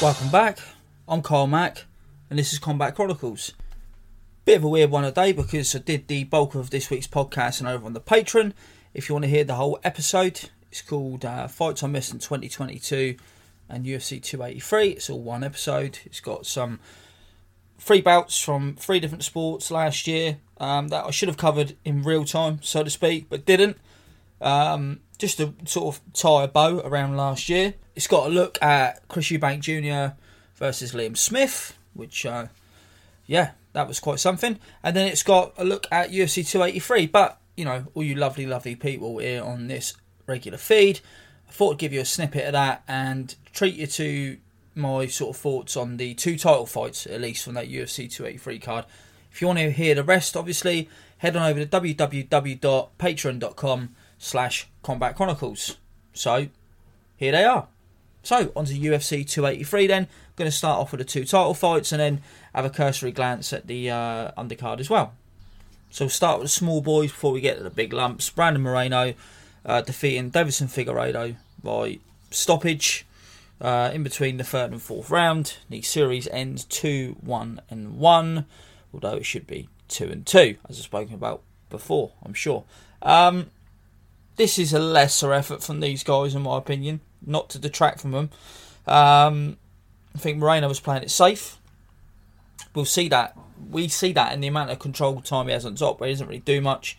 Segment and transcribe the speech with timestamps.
[0.00, 0.60] Welcome back.
[1.08, 1.84] I'm Carl Mack,
[2.30, 3.52] and this is Combat Chronicles.
[4.44, 7.58] Bit of a weird one today because I did the bulk of this week's podcast
[7.58, 8.52] and over on the Patreon.
[8.94, 12.20] If you want to hear the whole episode, it's called uh, Fights I Missed in
[12.20, 13.16] 2022
[13.68, 14.90] and UFC 283.
[14.90, 15.98] It's all one episode.
[16.04, 16.78] It's got some
[17.76, 22.04] free bouts from three different sports last year um, that I should have covered in
[22.04, 23.76] real time, so to speak, but didn't.
[24.40, 27.74] Um, just to sort of tie a bow around last year.
[27.94, 30.14] It's got a look at Chris Eubank Jr.
[30.54, 32.46] versus Liam Smith, which, uh,
[33.26, 34.58] yeah, that was quite something.
[34.82, 37.08] And then it's got a look at UFC 283.
[37.08, 39.94] But, you know, all you lovely, lovely people here on this
[40.26, 41.00] regular feed,
[41.48, 44.36] I thought I'd give you a snippet of that and treat you to
[44.76, 48.60] my sort of thoughts on the two title fights, at least from that UFC 283
[48.60, 48.84] card.
[49.32, 50.88] If you want to hear the rest, obviously,
[51.18, 55.76] head on over to www.patreon.com slash combat chronicles.
[56.12, 56.48] So,
[57.16, 57.68] here they are.
[58.22, 60.02] So, on to UFC 283 then.
[60.02, 62.22] I'm going to start off with the two title fights and then
[62.54, 65.14] have a cursory glance at the uh, undercard as well.
[65.90, 68.28] So, we'll start with the small boys before we get to the big lumps.
[68.30, 69.14] Brandon Moreno
[69.64, 71.98] uh, defeating Deiveson Figueiredo by
[72.30, 73.06] stoppage
[73.60, 75.56] uh, in between the third and fourth round.
[75.68, 78.46] The series ends 2 1 and 1,
[78.92, 82.64] although it should be 2 and 2, as I've spoken about before, I'm sure.
[83.02, 83.50] Um,
[84.38, 88.12] this is a lesser effort from these guys, in my opinion, not to detract from
[88.12, 88.30] them.
[88.86, 89.58] Um,
[90.14, 91.58] I think Moreno was playing it safe.
[92.74, 93.36] We'll see that.
[93.70, 96.14] We see that in the amount of control time he has on top, where he
[96.14, 96.96] doesn't really do much.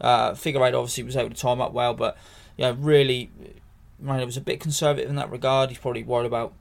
[0.00, 2.16] Uh, Figueiredo obviously was able to time up well, but
[2.56, 3.30] yeah, really,
[4.00, 5.68] Moreno was a bit conservative in that regard.
[5.68, 6.54] He's probably worried about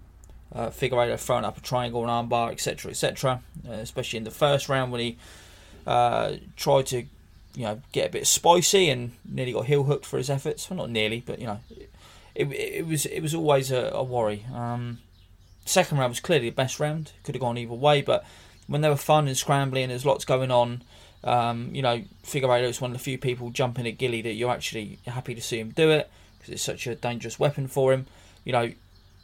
[0.54, 3.42] uh, Figueiredo throwing up a triangle and armbar, etc., etc.
[3.68, 5.18] Uh, especially in the first round when he
[5.88, 7.06] uh, tried to
[7.56, 10.70] you know, get a bit spicy and nearly got heel hooked for his efforts.
[10.70, 11.60] Well, not nearly, but you know,
[12.36, 14.46] it, it, was it was always a, a worry.
[14.54, 15.00] Um,
[15.66, 17.12] second round was clearly the best round.
[17.24, 18.26] Could have gone either way, but
[18.68, 20.84] when they were fun and scrambling, there's lots going on.
[21.24, 24.52] Um, you know, Figueiredo is one of the few people jumping at Gilly that you're
[24.52, 28.06] actually happy to see him do it because it's such a dangerous weapon for him.
[28.46, 28.72] You know,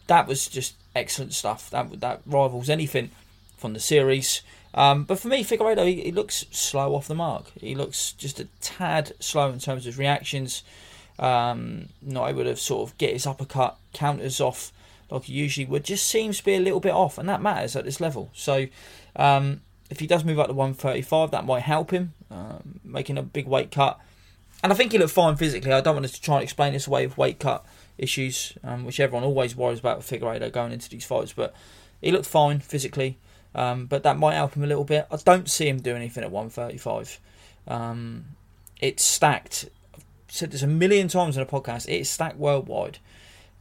[0.08, 1.70] that was just excellent stuff.
[1.70, 3.12] That that rivals anything
[3.58, 4.42] from the series.
[4.76, 7.46] Um, but for me, Figueiredo, he, he, looks slow off the mark.
[7.60, 10.64] He looks just a tad slow in terms of reactions.
[11.18, 14.74] Um, not able to sort of get his uppercut counters off
[15.10, 15.86] like he usually would.
[15.86, 18.30] Just seems to be a little bit off, and that matters at this level.
[18.34, 18.68] So
[19.16, 23.24] um, if he does move up to 135, that might help him, um, making a
[23.24, 23.98] big weight cut.
[24.62, 25.72] And I think he looked fine physically.
[25.72, 27.66] I don't want to try and explain this away with weight cut
[27.98, 31.32] issues, um, which everyone always worries about with Figueiredo going into these fights.
[31.32, 31.54] But
[32.02, 33.18] he looked fine physically.
[33.56, 35.08] Um, but that might help him a little bit.
[35.10, 37.20] I don't see him doing anything at 135.
[37.68, 38.26] Um,
[38.82, 39.70] it's stacked.
[39.96, 41.88] I've said this a million times in a podcast.
[41.88, 43.00] It's stacked worldwide.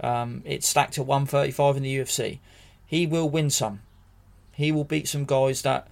[0.01, 2.41] Um, it's stacked at 135 in the UFC.
[2.85, 3.81] He will win some.
[4.53, 5.89] He will beat some guys that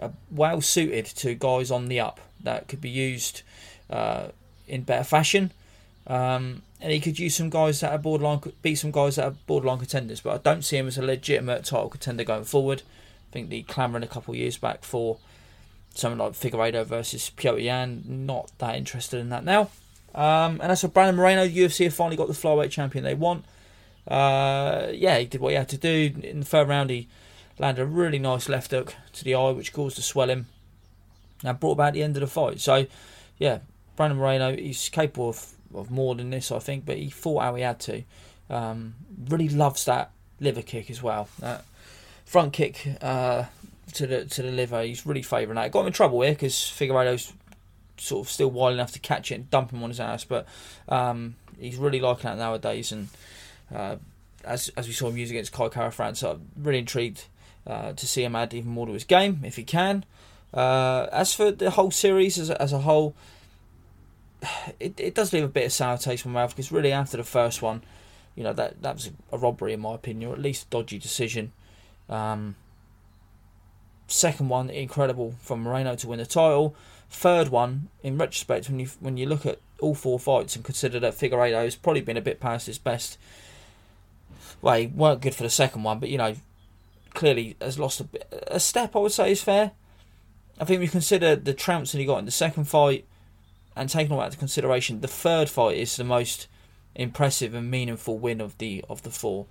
[0.00, 3.42] are well suited to guys on the up that could be used
[3.90, 4.28] uh,
[4.66, 5.52] in better fashion.
[6.06, 9.34] Um, and he could use some guys that are borderline, beat some guys that are
[9.46, 10.20] borderline contenders.
[10.20, 12.82] But I don't see him as a legitimate title contender going forward.
[13.30, 15.18] I think the clamouring a couple of years back for
[15.94, 19.70] someone like Figueiredo versus Petr Yan, not that interested in that now.
[20.14, 23.44] Um, and as for Brandon Moreno, UFC have finally got the flyweight champion they want.
[24.08, 26.14] Uh, yeah, he did what he had to do.
[26.22, 27.08] In the third round, he
[27.58, 30.46] landed a really nice left hook to the eye, which caused a swelling.
[31.44, 32.60] And brought about the end of the fight.
[32.60, 32.86] So,
[33.36, 33.58] yeah,
[33.94, 37.54] Brandon Moreno, he's capable of, of more than this, I think, but he fought how
[37.54, 38.02] he had to.
[38.48, 38.94] Um,
[39.28, 41.28] really loves that liver kick as well.
[41.40, 41.64] That
[42.26, 43.44] front kick uh,
[43.94, 44.82] to the to the liver.
[44.82, 45.72] He's really favouring that.
[45.72, 47.32] Got him in trouble here because Figueiredo's
[47.96, 50.46] sort of still wild enough to catch it and dump him on his ass, but
[50.88, 52.92] um, he's really liking that nowadays.
[52.92, 53.08] And
[53.74, 53.96] uh,
[54.44, 57.24] as as we saw him use against Kai Kara-France, so I'm really intrigued
[57.66, 60.04] uh, to see him add even more to his game if he can.
[60.52, 63.14] Uh, as for the whole series as a, as a whole,
[64.78, 67.16] it, it does leave a bit of sour taste in my mouth because really after
[67.16, 67.82] the first one,
[68.34, 70.98] you know that that was a robbery in my opinion, or at least a dodgy
[70.98, 71.52] decision.
[72.08, 72.56] Um,
[74.08, 76.74] second one, incredible from Moreno to win the title.
[77.08, 80.98] Third one, in retrospect, when you when you look at all four fights and consider
[81.00, 83.18] that Figueiredo has probably been a bit past his best.
[84.62, 86.34] Well, he weren't good for the second one, but you know,
[87.14, 88.96] clearly has lost a, bit, a step.
[88.96, 89.72] I would say is fair.
[90.58, 93.04] I think we consider the trouncing he got in the second fight,
[93.74, 96.48] and taking all that into consideration, the third fight is the most
[96.94, 99.46] impressive and meaningful win of the of the four.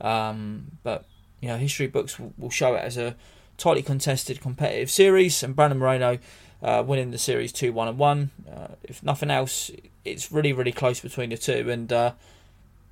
[0.00, 1.04] Um, but
[1.40, 3.16] you know, history books will, will show it as a
[3.56, 6.18] tightly contested competitive series, and Brandon Moreno
[6.62, 8.30] uh, winning the series 2 1 and 1.
[8.50, 9.70] Uh, if nothing else,
[10.04, 12.12] it's really, really close between the two, and uh,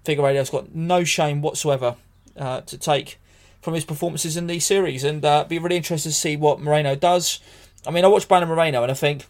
[0.04, 1.96] Figueiredo's got no shame whatsoever
[2.36, 3.18] uh, to take
[3.60, 6.94] from his performances in these series, and uh, be really interested to see what Moreno
[6.94, 7.40] does.
[7.86, 9.26] I mean, I watched Brandon Moreno and I think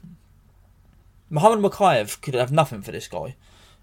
[1.29, 3.37] Muhammad Mokaev could have nothing for this guy.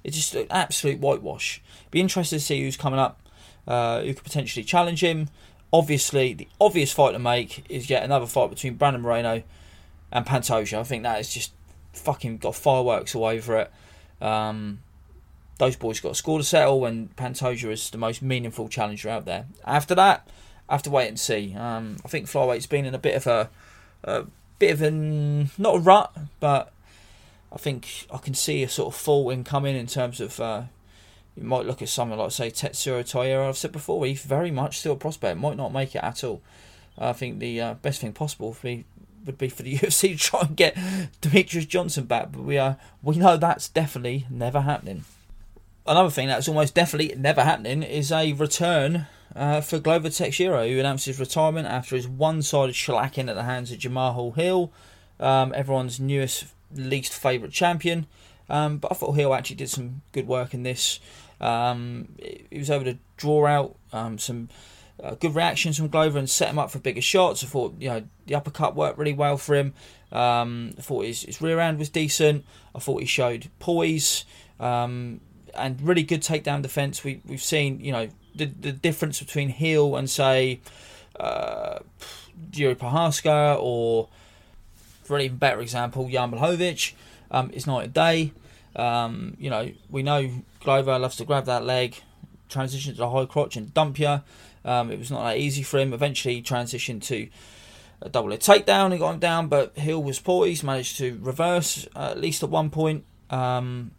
[0.04, 1.62] It's just an absolute whitewash.
[1.92, 3.22] Be interested to see who's coming up,
[3.68, 5.30] uh, who could potentially challenge him.
[5.72, 9.44] Obviously, the obvious fight to make is yet another fight between Brandon Moreno
[10.12, 10.80] and Pantoja.
[10.80, 11.52] I think that is just
[11.94, 13.72] fucking got fireworks all over it.
[14.22, 14.80] Um,
[15.58, 19.26] those boys got a score to settle, and Pantoja is the most meaningful challenger out
[19.26, 19.46] there.
[19.66, 20.28] After that,
[20.70, 21.56] I have to wait and see.
[21.56, 23.50] Um, I think flyweight's been in a bit of a,
[24.04, 24.26] a
[24.60, 26.72] bit of an not a rut, but
[27.52, 30.40] I think I can see a sort of fall in coming in terms of.
[30.40, 30.64] Uh,
[31.36, 33.48] you might look at someone like say Tatsuro Taira.
[33.48, 35.40] I've said before, he's very much still a prospect.
[35.40, 36.42] Might not make it at all.
[36.98, 38.86] I think the uh, best thing possible for me
[39.26, 40.76] would be for the UFC to try and get
[41.22, 45.06] Demetrious Johnson back, but we are we know that's definitely never happening.
[45.86, 50.80] Another thing that's almost definitely never happening is a return uh, for Glover Teixeira, who
[50.80, 54.72] announced his retirement after his one-sided shellacking at the hands of Jamahal Hill,
[55.20, 58.06] um, everyone's newest, least favourite champion.
[58.50, 61.00] Um, but I thought Hill actually did some good work in this.
[61.40, 64.50] Um, he was able to draw out um, some
[65.02, 67.44] uh, good reactions from Glover and set him up for bigger shots.
[67.44, 69.74] I thought you know the uppercut worked really well for him.
[70.12, 72.46] Um, I thought his, his, rear hand was decent.
[72.76, 74.26] I thought he showed poise
[74.60, 75.20] um,
[75.56, 77.04] and really good takedown defense.
[77.04, 80.62] We we've seen you know the the difference between Hill and say
[81.20, 81.80] uh,
[82.52, 84.10] Jiri Prochazka or
[85.04, 86.94] for an even better example Jan Blachowicz
[87.34, 88.32] um, is night and day.
[88.76, 90.30] Um, you know we know
[90.62, 91.98] Glover loves to grab that leg,
[92.50, 94.22] transition to the high crotch and dump you.
[94.66, 95.94] Um, it was not that easy for him.
[95.94, 97.28] Eventually, transitioned to
[98.02, 101.88] a double leg takedown and got him down, but Hill was poised, managed to reverse
[101.96, 103.04] at least at one point.
[103.30, 103.92] Um,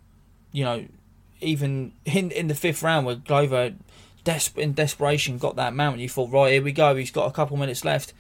[0.53, 0.87] you know,
[1.41, 3.75] even in in the fifth round where Glover,
[4.25, 6.95] des- in desperation, got that mount, you thought, right, here we go.
[6.95, 8.13] He's got a couple minutes left,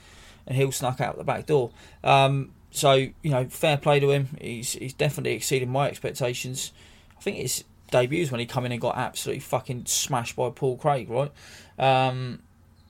[0.46, 1.70] and Hill snuck out the back door.
[2.02, 4.28] Um, so you know, fair play to him.
[4.40, 6.72] He's he's definitely exceeded my expectations.
[7.16, 10.76] I think his debuts when he come in and got absolutely fucking smashed by Paul
[10.76, 11.30] Craig, right?
[11.78, 12.40] Um,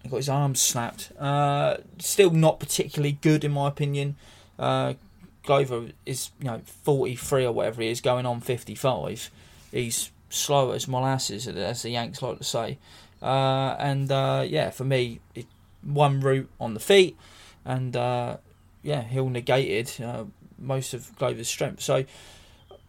[0.02, 1.12] he got his arms snapped.
[1.18, 4.16] Uh, still not particularly good in my opinion.
[4.58, 4.94] Uh,
[5.44, 9.30] Glover is you know 43 or whatever he is, going on 55.
[9.70, 12.78] He's slow as molasses, as the Yanks like to say.
[13.22, 15.46] Uh, and uh, yeah, for me, it,
[15.82, 17.18] one route on the feet,
[17.66, 18.38] and uh,
[18.84, 20.24] yeah, Hill negated uh,
[20.58, 21.82] most of Glover's strength.
[21.82, 22.04] So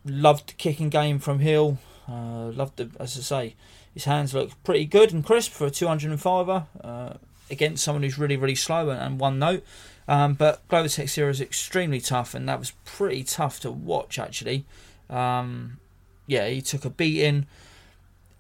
[0.06, 1.80] loved the kicking game from Hill.
[2.08, 3.56] Uh, loved the, as I say,
[3.94, 7.14] his hands look pretty good and crisp for a 205er uh,
[7.50, 9.64] against someone who's really, really slow and, and one note.
[10.08, 14.66] Um, but Glover Teixeira is extremely tough, and that was pretty tough to watch actually.
[15.10, 15.80] Um,
[16.28, 17.48] yeah, he took a beating.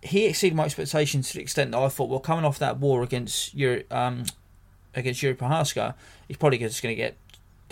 [0.03, 3.01] He exceeded my expectations to the extent that I thought, well, coming off that war
[3.01, 4.25] against Europe, um,
[4.93, 5.95] against Jiri Prochazka,
[6.27, 7.17] he's probably just going to get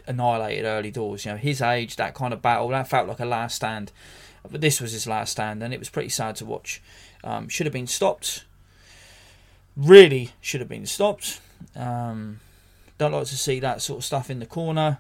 [0.08, 1.26] annihilated early doors.
[1.26, 3.92] You know, his age, that kind of battle, that felt like a last stand.
[4.50, 6.82] But this was his last stand, and it was pretty sad to watch.
[7.24, 8.46] Um, should have been stopped.
[9.76, 11.40] Really should have been stopped.
[11.76, 12.40] Um,
[12.98, 15.00] don't like to see that sort of stuff in the corner.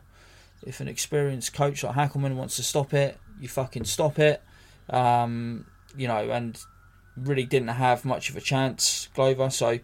[0.65, 4.41] If an experienced coach like Hackleman wants to stop it, you fucking stop it.
[4.89, 5.65] Um,
[5.95, 6.57] you know, and
[7.17, 9.49] really didn't have much of a chance, Glover.
[9.49, 9.79] So,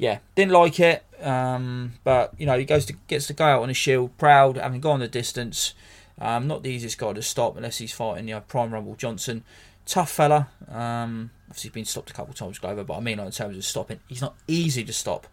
[0.00, 1.04] yeah, didn't like it.
[1.20, 4.56] Um, but you know, he goes to gets to go out on his shield, proud,
[4.56, 5.74] having gone the distance.
[6.18, 9.44] Um, not the easiest guy to stop unless he's fighting you know, Prime Rumble Johnson.
[9.84, 10.48] Tough fella.
[10.68, 13.32] Um, obviously, he's been stopped a couple of times, Glover, but I mean, like, in
[13.32, 15.26] terms of stopping, he's not easy to stop.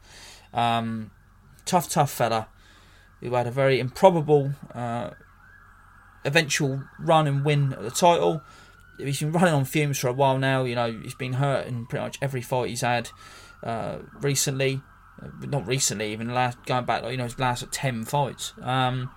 [0.54, 1.12] Um,
[1.66, 2.50] tough, tough fella
[3.22, 5.12] who had a very improbable uh,
[6.26, 8.42] eventual run and win at the title.
[8.98, 10.66] He's been running on fumes for a while now.
[10.66, 13.12] You know, he's been hurt in pretty much every fight he's had
[13.64, 14.82] uh, recently.
[15.22, 18.54] Uh, not recently, even last going back, you know, his last ten fights.
[18.62, 19.10] Um,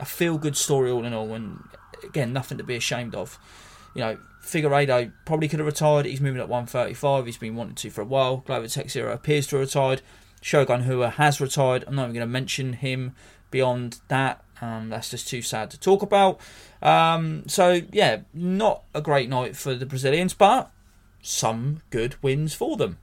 [0.00, 1.62] a feel good story all in all, and
[2.02, 3.38] again, nothing to be ashamed of.
[3.94, 6.06] You know, Figueiredo probably could have retired.
[6.06, 7.26] He's moving at 135.
[7.26, 8.38] He's been wanting to for a while.
[8.38, 10.02] Glover Teixeira appears to have retired.
[10.40, 11.84] Shogun Rua has retired.
[11.86, 13.14] I'm not even going to mention him
[13.50, 14.44] beyond that.
[14.60, 16.40] Um, that's just too sad to talk about.
[16.80, 20.70] Um, so, yeah, not a great night for the Brazilians, but
[21.20, 22.98] some good wins for them.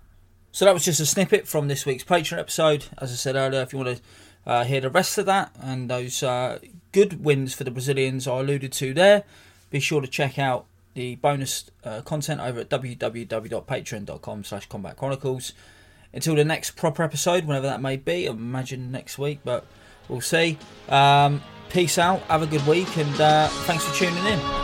[0.60, 2.88] So, that was just a snippet from this week's Patreon episode.
[2.98, 4.04] As I said earlier, if you want to
[4.46, 6.60] uh, hear the rest of that and those uh,
[6.92, 9.24] good wins for the Brazilians I alluded to there,
[9.70, 15.54] be sure to check out the bonus uh, content over at www.patreon.com slash combat chronicles.
[16.12, 19.66] Until the next proper episode, whenever that may be, I imagine next week, but
[20.10, 20.58] we'll see.
[20.90, 24.59] Um, peace out, have a good week, and uh, thanks for tuning in.